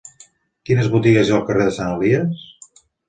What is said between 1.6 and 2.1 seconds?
de Sant